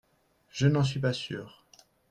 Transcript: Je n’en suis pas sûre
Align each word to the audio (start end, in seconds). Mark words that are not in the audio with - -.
Je 0.49 0.65
n’en 0.67 0.83
suis 0.83 0.99
pas 0.99 1.13
sûre 1.13 1.63